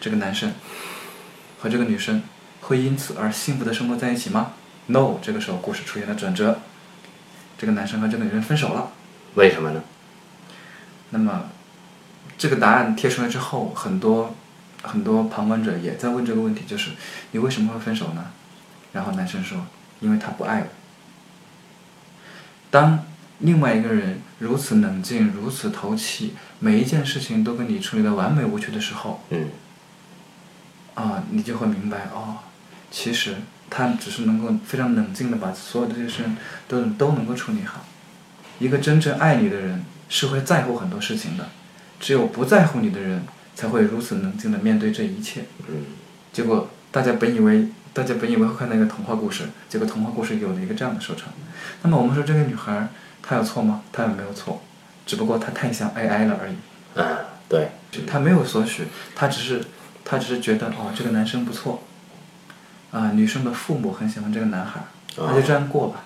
[0.00, 0.52] 这个男生
[1.60, 2.22] 和这个女生
[2.62, 4.52] 会因此而幸福的生活在一起吗
[4.86, 6.60] ？No，这个时候故事出现了转折，
[7.58, 8.90] 这个男生和这个女生分手了。
[9.34, 9.82] 为什么呢？
[11.10, 11.46] 那么，
[12.36, 14.34] 这个答案贴出来之后，很多
[14.82, 16.90] 很多旁观者也在问这个问题，就是
[17.32, 18.26] 你为什么会分手呢？
[18.92, 19.66] 然后男生说，
[20.00, 20.66] 因为他不爱我。
[22.70, 23.04] 当
[23.38, 29.50] 另外一个人如此冷静、如此投契，每一件事情都跟你处理的完美无缺的时候，嗯
[30.94, 32.38] 啊，你就会明白哦，
[32.90, 33.36] 其实
[33.76, 36.36] 他只是能够非常冷静的把所有的这些事情
[36.68, 37.84] 都都能够处理好。
[38.60, 41.48] 一个真正爱你的人是会在乎很多事情的，
[41.98, 43.24] 只有不在乎你的人
[43.56, 45.46] 才会如此冷静的面对这一切。
[45.66, 45.86] 嗯
[46.32, 51.32] 结果大家本以为大家本以为会看到一个童话故事，结果童话故事有了一个这样的收场。
[51.82, 52.88] 那么我们说这个女孩
[53.22, 53.82] 她有错吗？
[53.92, 54.62] 她也没有错，
[55.04, 56.54] 只不过她太像 AI 了而已。
[57.00, 57.18] 啊，
[57.48, 57.70] 对，
[58.06, 59.64] 她没有索取，她只是
[60.04, 61.82] 她只是觉得哦这个男生不错，
[62.94, 64.78] 啊、女生的父母很喜欢这个男孩，
[65.16, 66.04] 哦那就这样过吧。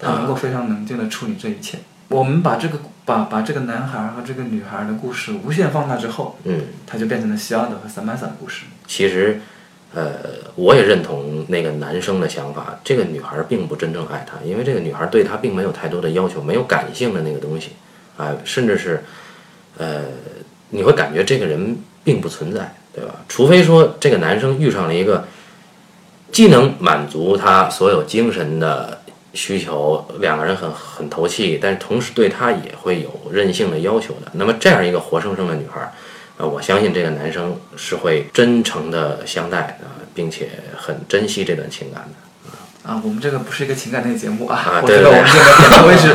[0.00, 1.78] 他能够非常冷静的处理这一切。
[2.08, 8.64] 我们把这个把把这个男孩和这个女孩的故事无限放大之后，嗯，它就变成了西奥德和萨曼萨的故事。
[8.86, 9.40] 其实，
[9.94, 10.14] 呃，
[10.56, 17.70] 我也认同那个男生的想法，这个女孩并不真正爱他，因为这个女孩对他并没有太多的要求，没有感性的那个东西，
[18.16, 19.04] 啊、甚至是，
[19.76, 20.02] 呃，
[20.70, 23.14] 你会感觉这个人并不存在，对吧？
[23.28, 25.26] 除非说这个男生遇上了一个
[26.38, 29.00] 既能满足他所有精神的
[29.34, 34.30] 需求，两个人很很投契，但是同时对他也会有任性的要求的。
[34.34, 35.92] 那么这样一个活生生的女孩，
[36.36, 42.88] 呃，我相信这个男生是会真诚的相待的，并且很珍惜这段情感的。
[42.88, 46.14] 啊，我们这个不是一个情感类节目啊，啊我觉得对对我们这个点到为止。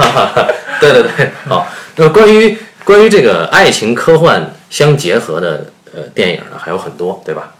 [0.79, 1.67] 对对对，好。
[1.97, 7.53] 那么关于关于这个爱情科幻相结合的呃电影呢，还有很多，对吧？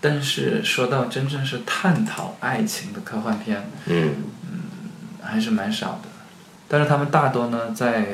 [0.00, 4.14] 嗯，但是说到真正是探讨爱情的科幻片，嗯
[5.22, 6.08] 还是蛮少的。
[6.66, 8.06] 但是他们大多呢，在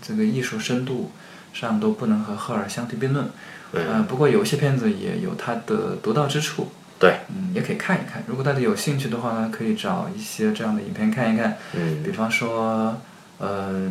[0.00, 1.10] 这个艺术深度
[1.52, 3.28] 上都不能和赫尔相提并论。
[3.72, 6.68] 呃，不过有些片子也有它的独到之处，
[6.98, 8.22] 对，嗯，也可以看一看。
[8.26, 11.58] 如果大家有兴趣的话呢，可以找一些这样的影片看一看。
[11.74, 12.98] 嗯比方说，
[13.38, 13.90] 呃，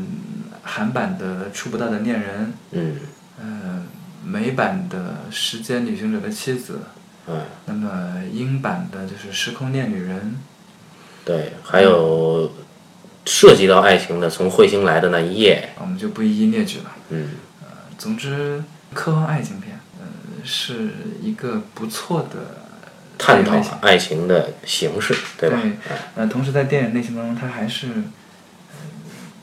[0.64, 2.96] 韩版的《触不到的恋人》，嗯
[3.40, 3.84] 呃，
[4.26, 6.74] 美版的《时间旅行者的妻子》，
[7.28, 10.18] 嗯，那么英版的就是《时空恋旅人》。
[11.26, 12.52] 对，还有
[13.26, 16.96] 涉及到爱情的，从彗星来的那一夜，我们就不一一列举了。
[17.10, 17.30] 嗯
[17.62, 17.68] 呃
[17.98, 18.64] 总之，
[18.94, 20.06] 科幻爱情片，呃，
[20.44, 20.90] 是
[21.22, 22.64] 一个不错的
[23.18, 25.60] 探讨爱情的形式，对吧？
[25.62, 25.72] 对
[26.16, 28.04] 呃，同时在电影类型当中，它还是、呃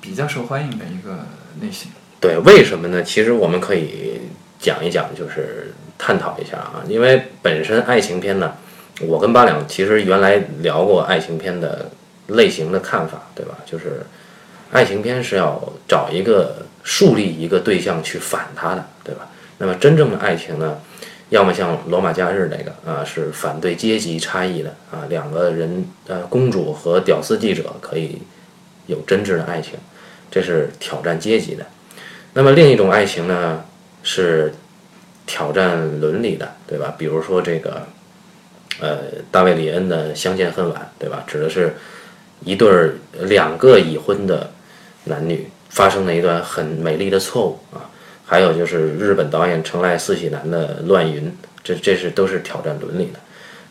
[0.00, 1.26] 比较受欢迎的一个
[1.62, 1.90] 类型。
[2.20, 3.02] 对，为什么呢？
[3.02, 4.20] 其实我们可以
[4.58, 8.52] 讲一讲，就是探讨一下啊，因为本身爱情片呢，
[9.02, 11.90] 我跟八两其实原来聊过爱情片的
[12.28, 13.56] 类型的看法，对吧？
[13.64, 14.04] 就是
[14.72, 19.28] 爱情片是要找一个树立一个对象去反他的，对吧？
[19.58, 20.78] 那么真正的爱情呢，
[21.28, 28.20] 要么像《罗马假日》那个啊，是反对阶级差异的啊，两个人呃，公主和屌丝记者可以
[28.86, 29.74] 有真挚的爱情，
[30.30, 31.64] 这是挑战阶级的。
[32.32, 33.64] 那么另一种爱情呢，
[34.02, 34.52] 是
[35.26, 36.94] 挑战伦理的，对吧？
[36.98, 37.86] 比如说这个，
[38.80, 38.98] 呃，
[39.30, 41.24] 大卫·里恩的《相见恨晚》，对吧？
[41.26, 41.74] 指的是
[42.44, 44.50] 一对儿两个已婚的
[45.04, 47.90] 男女发生了一段很美丽的错误啊。
[48.26, 51.24] 还有就是日本导演成濑四喜男的《乱云》，
[51.62, 53.20] 这这是都是挑战伦理的。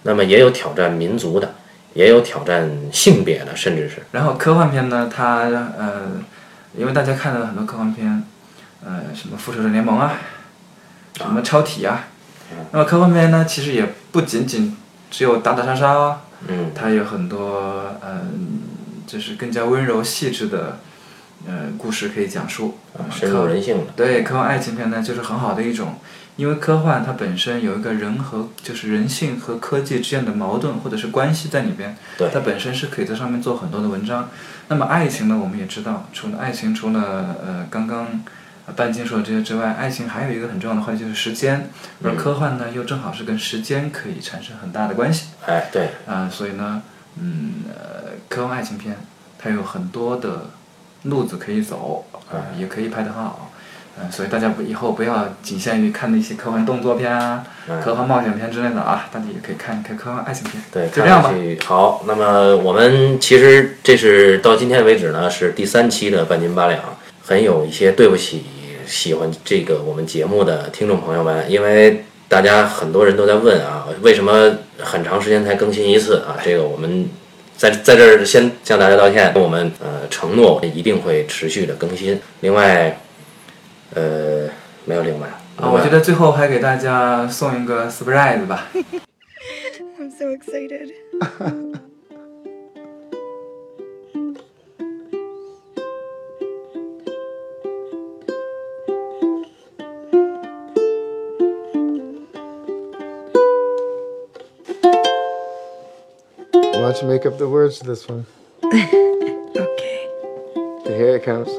[0.04, 1.56] 那么也有挑战民族的，
[1.94, 5.46] 也有挑战性别的，甚至是然后科幻片呢，它
[5.78, 6.12] 呃，
[6.78, 8.24] 因为大家看了很多科幻片，
[8.86, 10.14] 呃，什么《复仇者联盟》啊，
[11.16, 12.08] 什么超体啊，
[12.72, 14.76] 那么科幻片呢，其实也不仅仅
[15.12, 18.60] 只有打打杀杀哦，嗯，它有很多嗯，
[19.06, 20.80] 就是更加温柔细致的
[21.48, 22.78] 呃故事可以讲述。
[22.98, 23.92] 啊深入人性的。
[23.96, 25.96] 对，科幻爱情片呢，就是很好的一种，
[26.36, 34.30] 因为科幻它本身有一个人和就是人性和科技之间的矛盾或者是关系在里边，对它本身是可以在上面做很多的文章。
[34.68, 38.12] 那么爱情呢，我们也知道，除了爱情，除了呃刚刚呃
[38.76, 41.70] 半斤说的这些之外，爱情还有一个很重要的话题就是时间，
[42.04, 45.28] 而科幻呢又正好是跟时间可以产生很大的关系。
[45.46, 46.82] 哎，对，啊、所以呢，
[47.20, 48.96] 嗯，呃，科幻爱情片
[49.38, 50.48] 它有很多的
[51.04, 53.52] 路子可以走，啊、也可以拍得很好，
[54.00, 57.46] 嗯、所以大家不以后不要仅限于看那些科幻动作片啊、
[57.84, 60.64] 科幻冒险片之类的啊，大家也可以看一看科幻爱情片。
[60.72, 61.34] 对，就这样吧
[61.66, 62.04] 好。
[62.08, 66.80] 那么我们其实这是到今天为止呢，是第三期的半斤八两，
[67.22, 68.46] 很有一些对不起
[68.86, 76.38] 喜欢这个我们节目的听众朋友们，因为大家很多人都在问啊，为什么很长时间才更新一次啊？
[76.44, 77.08] 这个我们。
[77.56, 82.20] 在在这儿先向大家道歉，我们呃承诺一定会持续的更新。
[82.42, 83.00] 另外，
[83.94, 84.50] 呃，
[84.86, 88.70] 没有另外啊，我觉得最后还给大家送一个 surprise 吧。
[90.02, 90.90] I'm so excited.
[106.94, 108.26] don't you make up the words to this one?
[109.56, 110.10] Okay.
[110.86, 111.50] Here it comes.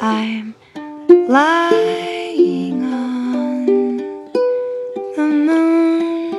[0.00, 0.54] I'm
[1.28, 3.66] lying on
[5.16, 6.32] the moon.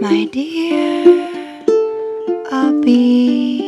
[0.00, 1.32] My dear,
[2.52, 3.67] I'll be